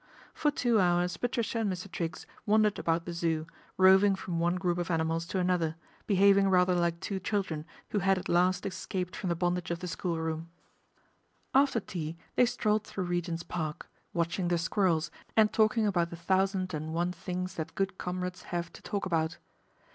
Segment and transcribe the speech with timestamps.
[0.33, 1.87] For two hours Patricia and Mr.
[1.87, 3.45] Triggs wandered about the Zoo,
[3.77, 5.75] roving from one group of animals to another,
[6.07, 9.87] behaving rather like two children who had at last escaped from the bondage of the
[9.87, 10.49] school room.
[11.51, 15.53] 152 PATRICIA BRENT, SPINSTER After tea they strolled through Regent's Park, watching the squirrels and
[15.53, 19.37] talking about the thousand and one things that good comrades have to talk about.